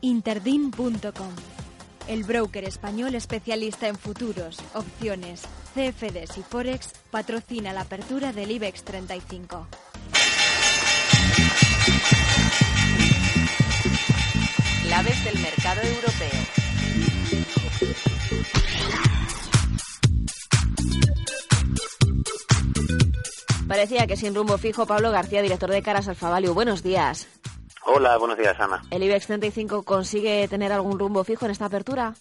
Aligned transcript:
Interdin.com, 0.00 1.32
el 2.06 2.22
broker 2.22 2.62
español 2.62 3.16
especialista 3.16 3.88
en 3.88 3.96
futuros, 3.96 4.58
opciones, 4.74 5.42
CFDs 5.74 6.38
y 6.38 6.42
Forex, 6.42 6.92
patrocina 7.10 7.72
la 7.72 7.80
apertura 7.80 8.32
del 8.32 8.52
IBEX 8.52 8.84
35. 8.84 9.66
Claves 14.82 15.24
del 15.24 15.38
mercado 15.40 15.80
europeo. 15.82 16.28
Parecía 23.66 24.06
que 24.06 24.16
sin 24.16 24.34
rumbo 24.34 24.58
fijo, 24.58 24.86
Pablo 24.86 25.10
García, 25.10 25.42
director 25.42 25.70
de 25.70 25.82
Caras 25.82 26.06
Alfa 26.06 26.40
Buenos 26.40 26.84
días. 26.84 27.26
Hola, 27.90 28.18
buenos 28.18 28.36
días, 28.36 28.54
Ana. 28.60 28.82
¿El 28.90 29.02
IBEX 29.02 29.28
35 29.28 29.82
consigue 29.82 30.46
tener 30.46 30.72
algún 30.72 30.98
rumbo 30.98 31.24
fijo 31.24 31.46
en 31.46 31.52
esta 31.52 31.64
apertura? 31.64 32.14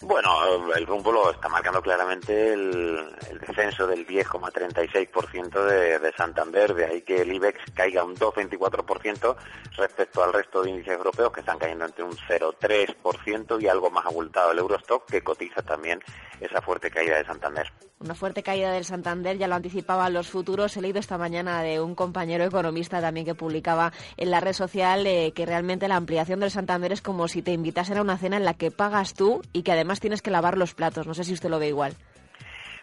Bueno, 0.00 0.74
el 0.74 0.86
rumbo 0.86 1.12
lo 1.12 1.30
está 1.30 1.48
marcando 1.48 1.80
claramente 1.80 2.52
el, 2.52 3.14
descenso 3.46 3.86
del 3.86 4.06
10,36% 4.06 5.64
de, 5.64 5.98
de 5.98 6.12
Santander, 6.12 6.74
de 6.74 6.84
ahí 6.86 7.02
que 7.02 7.22
el 7.22 7.32
IBEX 7.32 7.58
caiga 7.74 8.04
un 8.04 8.16
2,24% 8.16 9.36
respecto 9.76 10.22
al 10.22 10.32
resto 10.32 10.62
de 10.62 10.70
índices 10.70 10.94
europeos 10.94 11.32
que 11.32 11.40
están 11.40 11.58
cayendo 11.58 11.84
entre 11.84 12.04
un 12.04 12.16
0,3% 12.16 13.62
y 13.62 13.68
algo 13.68 13.90
más 13.90 14.06
abultado 14.06 14.52
el 14.52 14.58
Eurostock 14.58 15.06
que 15.06 15.22
cotiza 15.22 15.62
también 15.62 16.00
esa 16.40 16.60
fuerte 16.60 16.90
caída 16.90 17.16
de 17.16 17.24
Santander. 17.24 17.72
Una 18.00 18.14
fuerte 18.14 18.42
caída 18.42 18.72
del 18.72 18.84
Santander, 18.84 19.38
ya 19.38 19.48
lo 19.48 19.54
anticipaban 19.54 20.12
los 20.12 20.28
futuros. 20.28 20.76
He 20.76 20.82
leído 20.82 20.98
esta 20.98 21.16
mañana 21.16 21.62
de 21.62 21.80
un 21.80 21.94
compañero 21.94 22.44
economista 22.44 23.00
también 23.00 23.24
que 23.24 23.34
publicaba 23.34 23.92
en 24.16 24.30
la 24.30 24.40
red 24.40 24.52
social 24.52 25.06
eh, 25.06 25.32
que 25.34 25.46
realmente 25.46 25.88
la 25.88 25.96
ampliación 25.96 26.40
del 26.40 26.50
Santander 26.50 26.92
es 26.92 27.00
como 27.00 27.28
si 27.28 27.40
te 27.40 27.52
invitasen 27.52 27.96
a 27.96 28.02
una 28.02 28.18
cena 28.18 28.36
en 28.36 28.44
la 28.44 28.54
que 28.54 28.70
pagas 28.70 29.14
tú 29.14 29.40
y 29.52 29.62
que 29.62 29.72
además 29.72 29.93
tienes 30.00 30.22
que 30.22 30.30
lavar 30.30 30.58
los 30.58 30.74
platos. 30.74 31.06
No 31.06 31.14
sé 31.14 31.24
si 31.24 31.32
usted 31.32 31.50
lo 31.50 31.58
ve 31.58 31.68
igual. 31.68 31.96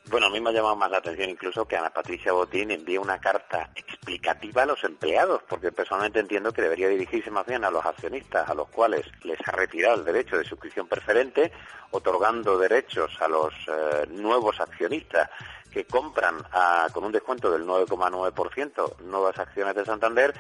Bueno, 0.10 0.28
a 0.28 0.30
mí 0.32 0.42
me 0.42 0.50
ha 0.50 0.54
llamado 0.54 0.76
más 0.76 0.90
la 0.90 0.98
atención 0.98 1.30
incluso 1.30 1.66
que 1.66 1.78
Ana 1.78 1.92
Patricia 1.92 2.34
Botín 2.34 2.72
envíe 2.72 2.98
una 2.98 3.20
carta 3.20 3.70
explicativa 3.76 4.64
a 4.64 4.66
los 4.66 4.84
empleados, 4.84 5.44
porque 5.48 5.72
personalmente 5.72 6.20
entiendo 6.20 6.52
que 6.52 6.64
debería 6.64 6.88
dirigirse 6.88 7.30
más 7.30 7.46
bien 7.46 7.64
a 7.64 7.70
los 7.70 7.86
accionistas, 7.86 8.50
a 8.50 8.56
los 8.56 8.68
cuales 8.70 9.06
les 9.24 9.38
ha 9.48 9.52
retirado 9.52 9.96
el 9.96 10.06
derecho 10.06 10.38
de 10.38 10.44
suscripción 10.44 10.88
preferente, 10.88 11.52
otorgando 11.92 12.58
derechos 12.58 13.12
a 13.22 13.28
los 13.28 13.54
eh, 13.68 14.08
nuevos 14.10 14.60
accionistas 14.60 15.30
que 15.72 15.86
compran 15.86 16.44
con 16.92 17.06
un 17.06 17.12
descuento 17.14 17.50
del 17.50 17.66
9,9% 17.66 19.00
nuevas 19.04 19.40
acciones 19.40 19.74
de 19.74 19.86
Santander 19.86 20.34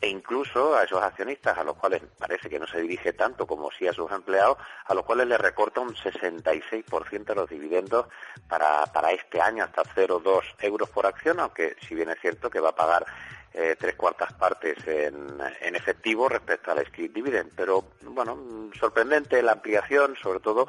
e 0.00 0.08
incluso 0.08 0.76
a 0.76 0.84
esos 0.84 1.02
accionistas 1.02 1.56
a 1.56 1.64
los 1.64 1.76
cuales 1.76 2.02
parece 2.18 2.48
que 2.48 2.58
no 2.58 2.66
se 2.66 2.80
dirige 2.80 3.12
tanto 3.12 3.46
como 3.46 3.70
sí 3.70 3.86
a 3.86 3.92
sus 3.92 4.10
empleados, 4.10 4.58
a 4.86 4.94
los 4.94 5.04
cuales 5.04 5.26
le 5.26 5.38
recorta 5.38 5.80
un 5.80 5.94
66% 5.94 7.24
de 7.24 7.34
los 7.34 7.48
dividendos 7.48 8.06
para, 8.48 8.84
para 8.86 9.12
este 9.12 9.40
año 9.40 9.64
hasta 9.64 9.82
0,2 9.82 10.42
euros 10.60 10.88
por 10.90 11.06
acción, 11.06 11.40
aunque 11.40 11.76
si 11.86 11.94
bien 11.94 12.10
es 12.10 12.20
cierto 12.20 12.50
que 12.50 12.60
va 12.60 12.70
a 12.70 12.74
pagar 12.74 13.06
eh, 13.54 13.76
tres 13.78 13.96
cuartas 13.96 14.32
partes 14.32 14.78
en, 14.86 15.38
en, 15.60 15.76
efectivo 15.76 16.26
respecto 16.26 16.72
al 16.72 16.86
script 16.86 17.14
dividend. 17.14 17.52
Pero 17.54 17.84
bueno, 18.02 18.70
sorprendente 18.78 19.42
la 19.42 19.52
ampliación, 19.52 20.16
sobre 20.16 20.40
todo 20.40 20.66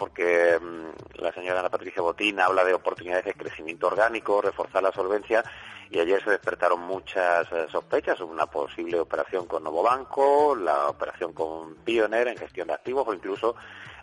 porque 0.00 0.58
mm, 0.58 1.20
la 1.22 1.30
señora 1.32 1.60
Ana 1.60 1.68
Patricia 1.68 2.00
Botín 2.00 2.40
habla 2.40 2.64
de 2.64 2.72
oportunidades 2.72 3.26
de 3.26 3.34
crecimiento 3.34 3.86
orgánico, 3.86 4.40
reforzar 4.40 4.82
la 4.82 4.90
solvencia 4.90 5.44
y 5.90 5.98
ayer 5.98 6.24
se 6.24 6.30
despertaron 6.30 6.80
muchas 6.80 7.46
eh, 7.52 7.66
sospechas 7.70 8.16
sobre 8.16 8.32
una 8.32 8.46
posible 8.46 8.98
operación 8.98 9.46
con 9.46 9.62
Novo 9.62 9.82
Banco, 9.82 10.56
la 10.56 10.88
operación 10.88 11.34
con 11.34 11.74
Pioneer 11.84 12.28
en 12.28 12.38
gestión 12.38 12.68
de 12.68 12.74
activos 12.74 13.06
o 13.06 13.12
incluso 13.12 13.56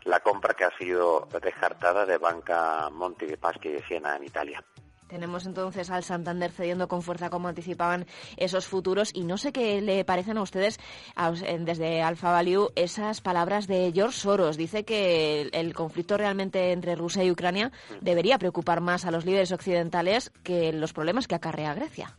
la 0.03 0.19
compra 0.19 0.53
que 0.53 0.65
ha 0.65 0.77
sido 0.77 1.27
descartada 1.41 2.05
de 2.05 2.19
Banca 2.19 2.89
Monte 2.91 3.25
de 3.25 3.37
Paschi 3.37 3.69
y 3.69 3.81
Siena 3.81 4.15
en 4.15 4.23
Italia. 4.23 4.63
Tenemos 5.07 5.45
entonces 5.45 5.89
al 5.89 6.03
Santander 6.03 6.51
cediendo 6.51 6.87
con 6.87 7.01
fuerza 7.01 7.29
como 7.29 7.47
anticipaban 7.47 8.05
esos 8.35 8.67
futuros 8.67 9.11
y 9.13 9.23
no 9.23 9.37
sé 9.37 9.51
qué 9.51 9.81
le 9.81 10.03
parecen 10.05 10.37
a 10.37 10.41
ustedes 10.41 10.79
desde 11.59 12.01
Alfa 12.01 12.31
Value 12.31 12.71
esas 12.75 13.21
palabras 13.21 13.67
de 13.67 13.91
George 13.93 14.17
Soros. 14.17 14.57
Dice 14.57 14.83
que 14.83 15.49
el, 15.53 15.73
conflicto 15.73 16.17
realmente 16.17 16.71
entre 16.71 16.95
Rusia 16.95 17.23
y 17.23 17.31
Ucrania 17.31 17.71
debería 18.01 18.37
preocupar 18.37 18.81
más 18.81 19.05
a 19.05 19.11
los 19.11 19.25
líderes 19.25 19.51
occidentales 19.51 20.31
que 20.43 20.73
los 20.73 20.93
problemas 20.93 21.27
que 21.27 21.35
acarrea 21.35 21.73
Grecia. 21.73 22.15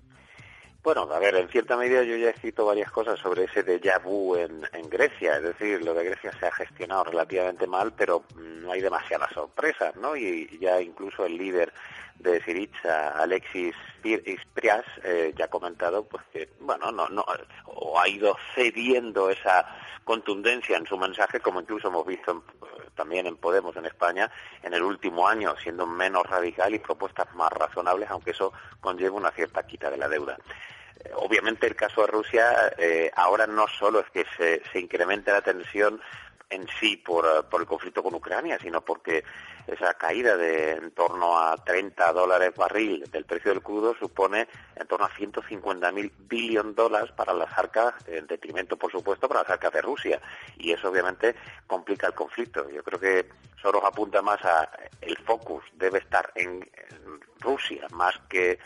Bueno, 0.83 1.03
a 1.13 1.19
ver, 1.19 1.35
en 1.35 1.49
cierta 1.49 1.77
medida 1.77 2.03
yo 2.03 2.17
ya 2.17 2.29
he 2.29 2.31
escrito 2.31 2.65
varias 2.65 2.91
cosas 2.91 3.19
sobre 3.19 3.45
ese 3.45 3.65
déjà 3.65 3.99
vu 3.99 4.37
en, 4.37 4.63
en, 4.73 4.89
Grecia, 4.89 5.37
es 5.37 5.43
decir, 5.43 5.85
lo 5.85 5.93
de 5.93 6.05
Grecia 6.05 6.33
se 6.39 6.47
ha 6.47 6.53
gestionado 6.53 7.05
relativamente 7.05 7.67
mal, 7.67 7.93
pero 7.93 8.25
no 8.37 8.73
hay 8.73 8.81
demasiadas 8.81 9.33
sorpresas, 9.33 9.97
¿no? 9.97 10.17
Y 10.17 10.59
ya 10.61 10.81
incluso 10.81 11.27
el 11.27 11.37
líder 11.37 11.73
de 12.21 12.41
Siriza, 12.43 13.11
Alexis 13.11 13.75
Isprias, 14.05 14.85
eh, 15.03 15.35
ya 15.37 15.47
ha 15.47 15.49
comentado 15.49 16.05
pues 16.05 16.25
que, 16.33 16.49
bueno, 16.61 16.91
no, 16.93 17.09
no, 17.09 17.25
o 17.67 17.99
ha 17.99 18.09
ido 18.09 18.37
cediendo 18.55 19.31
esa 19.31 19.67
contundencia 20.05 20.77
en 20.77 20.87
su 20.87 20.97
mensaje, 20.97 21.41
como 21.41 21.61
incluso 21.61 21.89
hemos 21.89 22.07
visto 22.07 22.45
también 22.99 23.29
en 23.29 23.37
Podemos 23.37 23.77
en 23.77 23.87
España 23.87 24.29
en 24.63 24.75
el 24.75 24.83
último 24.83 25.29
año, 25.29 25.55
siendo 25.63 25.87
menos 25.87 26.27
radical 26.27 26.75
y 26.75 26.81
propuestas 26.81 27.33
más 27.35 27.51
razonables, 27.53 28.11
aunque 28.11 28.33
eso 28.33 28.53
conlleva 28.81 29.17
una 29.17 29.31
cierta 29.31 29.63
quita 29.63 29.89
de 29.89 29.97
la 29.97 30.09
deuda. 30.09 30.37
Eh, 31.05 31.13
obviamente 31.15 31.69
el 31.69 31.77
caso 31.77 32.01
de 32.03 32.09
Rusia 32.09 32.73
eh, 32.77 33.11
ahora 33.15 33.47
no 33.47 33.69
solo 33.69 34.01
es 34.01 34.11
que 34.11 34.27
se, 34.37 34.63
se 34.73 34.81
incremente 34.81 35.31
la 35.31 35.43
tensión 35.43 36.01
en 36.51 36.67
sí 36.81 36.97
por, 36.97 37.25
eh, 37.25 37.43
por, 37.51 37.61
el 37.61 37.67
conflicto 37.67 38.03
con 38.03 38.15
Ucrania, 38.15 38.59
sino 38.61 38.81
porque 38.81 39.25
esa 39.67 39.95
caída 39.95 40.37
de 40.37 40.73
en 40.73 40.91
torno 40.93 41.39
a 41.39 41.57
30 41.57 42.13
dólares 42.13 42.55
barril 42.57 43.05
del 43.11 43.25
precio 43.25 43.51
del 43.51 43.63
crudo 43.63 43.95
supone 43.99 44.49
en 44.77 44.87
torno 44.87 45.07
a 45.07 45.15
150 45.15 45.93
mil 45.93 46.13
billón 46.19 46.75
dólares 46.75 47.13
para 47.13 47.35
las 47.35 47.57
arcas, 47.57 47.95
en 48.07 48.27
detrimento, 48.27 48.77
por 48.77 48.91
supuesto, 48.91 49.29
para 49.29 49.43
las 49.43 49.51
arcas 49.51 49.73
de 49.73 49.83
Rusia. 49.83 50.21
Y 50.57 50.73
eso 50.73 50.89
obviamente 50.89 51.35
complica 51.67 52.07
el 52.07 52.15
conflicto. 52.15 52.69
Yo 52.71 52.83
creo 52.83 52.99
que 52.99 53.29
Soros 53.61 53.83
apunta 53.85 54.23
más 54.23 54.45
a 54.45 54.69
el 55.01 55.17
focus 55.19 55.65
debe 55.75 55.99
estar 55.99 56.31
en 56.35 56.69
Rusia 57.41 57.87
más 57.91 58.19
que 58.29 58.59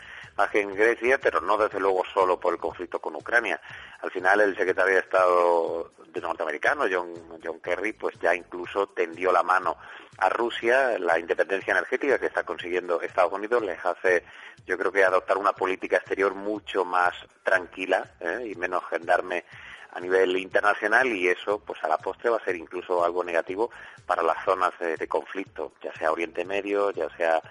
en 0.53 0.75
Grecia, 0.75 1.19
pero 1.19 1.41
no 1.41 1.57
desde 1.57 1.79
luego 1.79 2.03
solo 2.13 2.39
por 2.39 2.53
el 2.53 2.59
conflicto 2.59 2.99
con 2.99 3.15
Ucrania. 3.15 3.59
Al 4.01 4.11
final 4.11 4.41
el 4.41 4.55
secretario 4.55 4.93
de 4.95 4.99
Estado 4.99 5.91
de 6.07 6.21
norteamericano, 6.21 6.85
John, 6.91 7.13
John 7.43 7.59
Kerry, 7.59 7.93
pues 7.93 8.19
ya 8.19 8.35
incluso 8.35 8.87
tendió 8.87 9.31
la 9.31 9.43
mano 9.43 9.77
a 10.17 10.29
Rusia. 10.29 10.97
La 10.99 11.19
independencia 11.19 11.71
energética 11.71 12.19
que 12.19 12.27
está 12.27 12.43
consiguiendo 12.43 13.01
Estados 13.01 13.33
Unidos 13.33 13.63
les 13.63 13.83
hace, 13.85 14.23
yo 14.65 14.77
creo 14.77 14.91
que 14.91 15.03
adoptar 15.03 15.37
una 15.37 15.53
política 15.53 15.97
exterior 15.97 16.33
mucho 16.33 16.83
más 16.83 17.13
tranquila 17.43 18.11
¿eh? 18.19 18.51
y 18.51 18.55
menos 18.55 18.83
gendarme 18.89 19.45
a 19.93 19.99
nivel 19.99 20.37
internacional 20.37 21.07
y 21.07 21.27
eso 21.27 21.59
pues 21.59 21.83
a 21.83 21.87
la 21.87 21.97
postre 21.97 22.29
va 22.29 22.37
a 22.37 22.45
ser 22.45 22.55
incluso 22.55 23.03
algo 23.03 23.23
negativo 23.23 23.69
para 24.05 24.23
las 24.23 24.43
zonas 24.43 24.71
de 24.79 25.07
conflicto, 25.07 25.73
ya 25.83 25.93
sea 25.93 26.11
Oriente 26.11 26.43
Medio, 26.45 26.91
ya 26.91 27.09
sea 27.15 27.41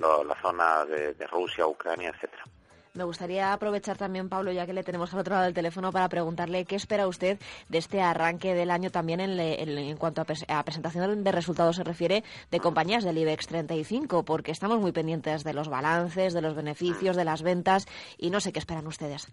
la 0.00 0.36
zona 0.40 0.84
de, 0.84 1.26
Rusia, 1.26 1.66
Ucrania, 1.66 2.10
etcétera. 2.10 2.44
Me 2.94 3.04
gustaría 3.04 3.52
aprovechar 3.52 3.96
también, 3.96 4.28
Pablo, 4.28 4.50
ya 4.50 4.66
que 4.66 4.72
le 4.72 4.82
tenemos 4.82 5.12
al 5.12 5.20
otro 5.20 5.34
lado 5.34 5.44
del 5.44 5.54
teléfono, 5.54 5.92
para 5.92 6.08
preguntarle 6.08 6.64
qué 6.64 6.74
espera 6.74 7.06
usted 7.06 7.38
de 7.68 7.78
este 7.78 8.00
arranque 8.00 8.54
del 8.54 8.72
año 8.72 8.90
también 8.90 9.20
en, 9.20 9.96
cuanto 9.98 10.22
a, 10.22 10.64
presentación 10.64 11.22
de 11.22 11.32
resultados 11.32 11.76
se 11.76 11.84
refiere 11.84 12.24
de 12.50 12.60
compañías 12.60 13.04
del 13.04 13.18
IBEX 13.18 13.46
35, 13.46 14.24
porque 14.24 14.50
estamos 14.50 14.80
muy 14.80 14.90
pendientes 14.90 15.44
de 15.44 15.52
los 15.52 15.68
balances, 15.68 16.32
de 16.32 16.40
los 16.40 16.56
beneficios, 16.56 17.14
de 17.14 17.24
las 17.24 17.42
ventas 17.42 17.86
y 18.16 18.30
no 18.30 18.40
sé 18.40 18.52
qué 18.52 18.58
esperan 18.58 18.86
ustedes. 18.86 19.28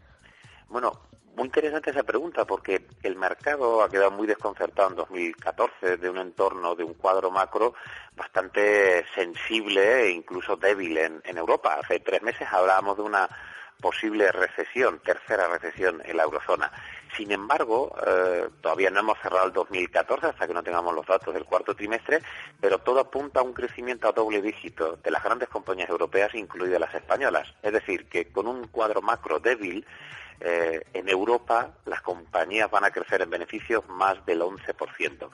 Bueno, 0.69 0.91
muy 1.35 1.45
interesante 1.45 1.89
esa 1.89 2.03
pregunta 2.03 2.45
porque 2.45 2.87
el 3.03 3.17
mercado 3.17 3.83
ha 3.83 3.89
quedado 3.89 4.11
muy 4.11 4.25
desconcertado 4.25 4.89
en 4.89 4.95
2014 4.95 5.97
de 5.97 6.09
un 6.09 6.17
entorno, 6.17 6.75
de 6.75 6.83
un 6.85 6.93
cuadro 6.93 7.29
macro 7.29 7.73
bastante 8.15 9.05
sensible 9.13 10.03
e 10.03 10.11
incluso 10.11 10.55
débil 10.55 10.97
en, 10.97 11.21
Europa. 11.37 11.77
Hace 11.81 11.99
tres 11.99 12.21
meses 12.21 12.47
hablábamos 12.49 12.95
de 12.95 13.03
una 13.03 13.27
posible 13.81 14.31
recesión, 14.31 14.99
tercera 14.99 15.49
recesión 15.49 16.01
en 16.05 16.15
la 16.15 16.23
eurozona. 16.23 16.71
Sin 17.17 17.31
embargo, 17.33 17.93
eh, 18.07 18.47
todavía 18.61 18.89
no 18.89 19.01
hemos 19.01 19.19
cerrado 19.19 19.47
el 19.47 19.53
2014 19.53 20.27
hasta 20.27 20.47
que 20.47 20.53
no 20.53 20.63
tengamos 20.63 20.95
los 20.95 21.05
datos 21.05 21.33
del 21.33 21.43
cuarto 21.43 21.75
trimestre, 21.75 22.21
pero 22.61 22.79
todo 22.79 23.01
apunta 23.01 23.41
a 23.41 23.43
un 23.43 23.53
crecimiento 23.53 24.07
a 24.07 24.13
doble 24.13 24.41
dígito 24.41 24.95
de 25.03 25.11
las 25.11 25.23
grandes 25.23 25.49
compañías 25.49 25.89
europeas, 25.89 26.33
incluidas 26.33 26.79
las 26.79 26.95
españolas. 26.95 27.53
Es 27.61 27.73
decir, 27.73 28.07
que 28.07 28.31
con 28.31 28.47
un 28.47 28.67
cuadro 28.67 29.01
macro 29.01 29.39
débil, 29.39 29.85
eh, 30.39 30.81
en 30.93 31.09
Europa 31.09 31.71
las 31.85 32.01
compañías 32.01 32.69
van 32.69 32.85
a 32.85 32.91
crecer 32.91 33.21
en 33.21 33.29
beneficios 33.29 33.87
más 33.89 34.25
del 34.25 34.41
11%. 34.41 35.29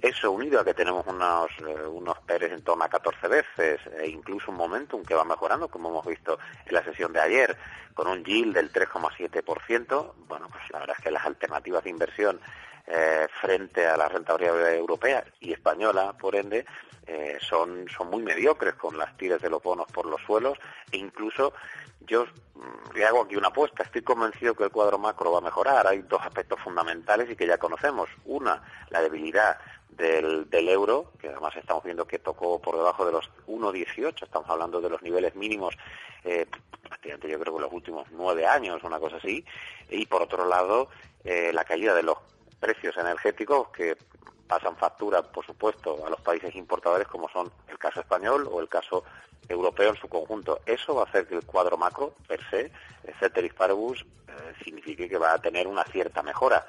Eso 0.00 0.32
unido 0.32 0.60
a 0.60 0.64
que 0.64 0.72
tenemos 0.72 1.06
unos, 1.06 1.50
eh, 1.58 1.86
unos 1.86 2.18
PERES 2.20 2.52
en 2.52 2.62
torno 2.62 2.84
a 2.84 2.88
14 2.88 3.28
veces 3.28 3.80
e 3.98 4.08
incluso 4.08 4.50
un 4.50 4.56
momentum 4.56 5.04
que 5.04 5.14
va 5.14 5.24
mejorando, 5.24 5.68
como 5.68 5.90
hemos 5.90 6.06
visto 6.06 6.38
en 6.64 6.74
la 6.74 6.82
sesión 6.82 7.12
de 7.12 7.20
ayer, 7.20 7.56
con 7.92 8.08
un 8.08 8.24
yield 8.24 8.54
del 8.54 8.72
3,7%, 8.72 10.14
bueno, 10.26 10.48
pues 10.48 10.62
la 10.70 10.78
verdad 10.78 10.96
es 10.98 11.04
que 11.04 11.10
las 11.10 11.26
alternativas 11.26 11.84
de 11.84 11.90
inversión 11.90 12.40
eh, 12.92 13.28
frente 13.40 13.86
a 13.86 13.96
la 13.96 14.08
rentabilidad 14.08 14.74
europea 14.74 15.24
y 15.40 15.52
española, 15.52 16.12
por 16.18 16.34
ende, 16.34 16.64
eh, 17.06 17.38
son, 17.40 17.86
son 17.88 18.10
muy 18.10 18.22
mediocres 18.22 18.74
con 18.74 18.98
las 18.98 19.16
tiras 19.16 19.40
de 19.40 19.48
los 19.48 19.62
bonos 19.62 19.86
por 19.92 20.06
los 20.06 20.20
suelos 20.22 20.58
e 20.90 20.96
incluso 20.96 21.52
yo 22.00 22.24
mm, 22.54 22.96
le 22.96 23.04
hago 23.06 23.22
aquí 23.22 23.36
una 23.36 23.48
apuesta, 23.48 23.82
estoy 23.82 24.02
convencido 24.02 24.54
que 24.54 24.64
el 24.64 24.70
cuadro 24.70 24.98
macro 24.98 25.32
va 25.32 25.38
a 25.38 25.42
mejorar. 25.42 25.86
Hay 25.86 26.02
dos 26.02 26.20
aspectos 26.22 26.60
fundamentales 26.60 27.30
y 27.30 27.36
que 27.36 27.46
ya 27.46 27.58
conocemos. 27.58 28.08
Una, 28.24 28.62
la 28.90 29.00
debilidad 29.00 29.58
del, 29.88 30.46
euro, 30.68 31.12
que 31.20 31.28
además 31.28 31.54
estamos 31.56 31.84
viendo 31.84 32.06
que 32.06 32.18
tocó 32.18 32.60
por 32.60 32.76
debajo 32.76 33.04
de 33.04 33.12
los 33.12 33.30
1,18, 33.46 34.22
estamos 34.22 34.48
hablando 34.48 34.80
de 34.80 34.88
los 34.88 35.02
niveles 35.02 35.34
mínimos 35.34 35.76
eh, 36.24 36.46
yo 37.04 37.18
creo 37.18 37.56
que 37.56 37.62
los 37.62 37.72
últimos 37.72 38.08
nueve 38.10 38.46
años, 38.46 38.82
una 38.82 38.98
cosa 38.98 39.16
así, 39.16 39.44
y 39.88 40.06
por 40.06 40.22
otro 40.22 40.46
lado 40.46 40.88
eh, 41.24 41.50
la 41.52 41.64
caída 41.64 41.94
de 41.94 42.02
los 42.02 42.18
precios 42.60 42.96
energéticos 42.96 43.68
que 43.70 43.96
pasan 44.46 44.76
factura, 44.76 45.22
por 45.22 45.46
supuesto, 45.46 46.04
a 46.06 46.10
los 46.10 46.20
países 46.20 46.54
importadores 46.54 47.08
como 47.08 47.28
son 47.28 47.50
el 47.68 47.78
caso 47.78 48.00
español 48.00 48.48
o 48.50 48.60
el 48.60 48.68
caso 48.68 49.04
europeo 49.48 49.90
en 49.90 49.96
su 49.96 50.08
conjunto. 50.08 50.60
Eso 50.66 50.94
va 50.94 51.02
a 51.02 51.04
hacer 51.06 51.26
que 51.26 51.36
el 51.36 51.44
cuadro 51.44 51.76
macro, 51.76 52.14
per 52.26 52.40
se, 52.50 52.70
ceteris 53.18 53.54
paribus, 53.54 54.04
eh, 54.28 54.54
signifique 54.64 55.08
que 55.08 55.18
va 55.18 55.34
a 55.34 55.38
tener 55.38 55.66
una 55.66 55.84
cierta 55.84 56.22
mejora. 56.22 56.66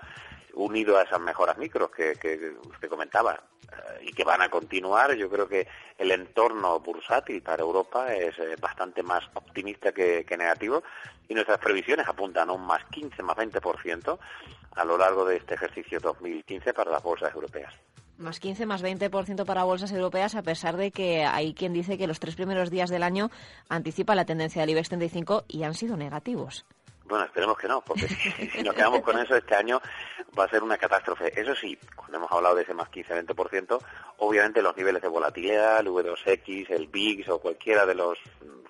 Unido 0.54 0.98
a 0.98 1.04
esas 1.04 1.20
mejoras 1.20 1.58
micros 1.58 1.92
que, 1.92 2.14
que 2.16 2.54
usted 2.70 2.90
comentaba 2.90 3.42
eh, 3.72 4.06
y 4.08 4.14
que 4.14 4.24
van 4.24 4.42
a 4.42 4.50
continuar, 4.50 5.14
yo 5.14 5.30
creo 5.30 5.48
que 5.48 5.68
el 5.98 6.12
entorno 6.12 6.80
bursátil 6.80 7.42
para 7.42 7.64
Europa 7.64 8.14
es 8.14 8.38
eh, 8.40 8.56
bastante 8.60 9.04
más 9.04 9.24
optimista 9.34 9.92
que, 9.92 10.26
que 10.26 10.38
negativo 10.38 10.84
y 11.28 11.34
nuestras 11.34 11.60
previsiones 11.60 12.08
apuntan 12.08 12.50
a 12.50 12.54
un 12.54 12.66
más 12.66 12.84
15, 12.92 13.24
más 13.24 13.38
20% 13.38 14.20
a 14.76 14.86
lo 14.86 14.98
largo 14.98 15.26
de 15.26 15.38
este 15.38 15.56
ejercicio 15.56 16.00
2015 16.00 16.74
para 16.74 16.92
las 16.92 17.04
bolsas 17.04 17.34
europeas. 17.34 17.74
Más 18.18 18.40
15, 18.40 18.66
más 18.66 18.84
20% 18.84 19.46
para 19.46 19.64
bolsas 19.64 19.92
europeas, 19.92 20.36
a 20.36 20.44
pesar 20.44 20.78
de 20.78 20.92
que 20.92 21.26
hay 21.26 21.54
quien 21.54 21.74
dice 21.74 21.98
que 21.98 22.06
los 22.06 22.20
tres 22.20 22.36
primeros 22.36 22.70
días 22.70 22.90
del 22.90 23.04
año 23.04 23.32
anticipa 23.68 24.14
la 24.14 24.26
tendencia 24.26 24.62
del 24.62 24.70
IBEX 24.72 24.90
35 24.90 25.46
y 25.48 25.64
han 25.64 25.74
sido 25.74 25.98
negativos. 25.98 26.66
Bueno, 27.12 27.26
esperemos 27.26 27.58
que 27.58 27.68
no, 27.68 27.82
porque 27.82 28.08
si 28.54 28.64
nos 28.64 28.74
quedamos 28.74 29.02
con 29.02 29.20
eso, 29.20 29.36
este 29.36 29.54
año 29.54 29.82
va 30.40 30.46
a 30.46 30.48
ser 30.48 30.64
una 30.64 30.78
catástrofe. 30.78 31.38
Eso 31.38 31.54
sí, 31.54 31.78
cuando 31.94 32.20
hemos 32.20 32.32
hablado 32.32 32.56
de 32.56 32.64
ese 32.64 32.74
más 32.74 32.90
15-20%, 32.90 33.80
obviamente 34.24 34.62
los 34.62 34.78
niveles 34.78 35.02
de 35.02 35.08
volatilidad, 35.08 35.80
el 35.80 35.88
V2X, 35.88 36.70
el 36.70 36.88
VIX 36.88 37.28
o 37.30 37.40
cualquiera 37.40 37.88
de 37.88 37.96
los 37.96 38.20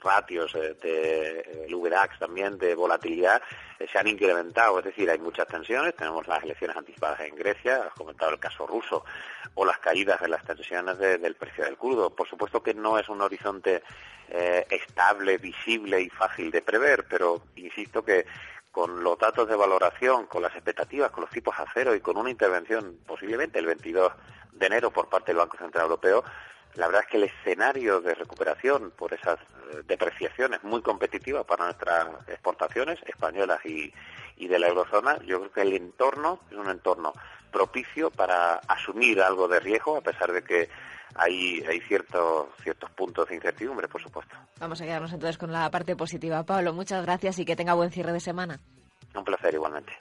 ratios 0.02 0.56
eh, 0.56 0.76
del 0.82 1.76
VDAX 1.76 2.20
también 2.20 2.58
de 2.58 2.74
volatilidad 2.74 3.42
eh, 3.78 3.86
se 3.92 4.00
han 4.00 4.08
incrementado, 4.08 4.80
es 4.80 4.86
decir, 4.86 5.10
hay 5.10 5.20
muchas 5.20 5.48
tensiones, 5.48 5.94
tenemos 5.96 6.26
las 6.26 6.42
elecciones 6.42 6.78
anticipadas 6.78 7.20
en 7.20 7.36
Grecia, 7.36 7.84
has 7.84 7.94
comentado 7.94 8.32
el 8.32 8.40
caso 8.40 8.66
ruso, 8.66 9.04
o 9.56 9.66
las 9.66 9.78
caídas 9.80 10.22
de 10.22 10.30
las 10.30 10.44
tensiones 10.46 10.98
del 10.98 11.36
precio 11.36 11.66
del 11.66 11.78
crudo. 11.78 12.10
Por 12.10 12.30
supuesto 12.30 12.64
que 12.64 12.74
no 12.74 12.98
es 12.98 13.10
un 13.10 13.22
horizonte 13.22 13.84
eh, 14.30 14.66
estable, 14.70 15.38
visible 15.38 16.00
y 16.02 16.10
fácil 16.10 16.50
de 16.50 16.62
prever, 16.62 17.06
pero 17.10 17.44
insisto 17.58 18.04
que 18.04 18.26
con 18.72 19.04
los 19.04 19.18
datos 19.20 19.48
de 19.48 19.56
valoración, 19.56 20.26
con 20.28 20.42
las 20.42 20.54
expectativas, 20.54 21.12
con 21.12 21.22
los 21.22 21.30
tipos 21.30 21.58
a 21.60 21.66
cero 21.74 21.94
y 21.94 22.00
con 22.00 22.18
una 22.18 22.30
intervención 22.30 22.98
posiblemente 23.06 23.60
el 23.60 23.66
22 23.66 24.12
de 24.54 24.66
enero 24.66 24.92
por 24.92 25.10
parte 25.10 25.32
del 25.32 25.38
Banco 25.38 25.58
Central 25.58 25.84
Europeo, 25.84 26.24
la 26.76 26.88
verdad 26.88 27.04
es 27.04 27.10
que 27.10 27.18
el 27.18 27.24
escenario 27.24 28.00
de 28.00 28.16
recuperación 28.16 28.92
por 28.92 29.14
esas 29.14 29.40
eh, 29.40 29.82
depreciaciones 29.86 30.64
muy 30.64 30.82
competitivas 30.82 31.46
para 31.46 31.66
nuestras 31.66 32.08
exportaciones 32.28 33.00
españolas 33.06 33.60
y, 33.66 33.94
y 34.38 34.48
de 34.48 34.60
la 34.60 34.68
eurozona, 34.68 35.18
yo 35.24 35.40
creo 35.40 35.52
que 35.52 35.62
el 35.62 35.74
entorno 35.74 36.40
es 36.50 36.58
un 36.58 36.70
entorno 36.70 37.14
propicio 37.52 38.10
para 38.10 38.56
asumir 38.68 39.22
algo 39.22 39.48
de 39.48 39.60
riesgo, 39.60 39.98
a 39.98 40.02
pesar 40.02 40.32
de 40.32 40.44
que 40.44 40.70
hay, 41.16 41.62
hay 41.68 41.80
ciertos, 41.82 42.48
ciertos 42.64 42.90
puntos 42.92 43.28
de 43.30 43.36
incertidumbre, 43.36 43.88
por 43.88 44.02
supuesto. 44.02 44.36
Vamos 44.60 44.82
a 44.82 44.86
quedarnos 44.86 45.14
entonces 45.14 45.38
con 45.38 45.52
la 45.52 45.70
parte 45.70 45.96
positiva. 45.96 46.44
Pablo, 46.44 46.74
muchas 46.74 47.04
gracias 47.04 47.40
y 47.40 47.46
que 47.46 47.56
tenga 47.56 47.74
buen 47.74 47.92
cierre 47.92 48.14
de 48.14 48.20
semana. 48.20 48.60
Un 49.14 49.24
placer 49.24 49.54
igualmente. 49.54 49.94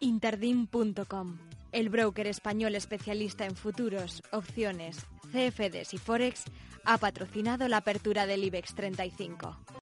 Interdim.com, 0.00 1.38
el 1.72 1.88
broker 1.88 2.26
español 2.26 2.74
especialista 2.74 3.44
en 3.44 3.56
futuros, 3.56 4.22
opciones, 4.32 5.06
CFDs 5.32 5.94
y 5.94 5.98
Forex, 5.98 6.44
ha 6.84 6.98
patrocinado 6.98 7.68
la 7.68 7.78
apertura 7.78 8.26
del 8.26 8.44
IBEX 8.44 8.74
35. 8.74 9.56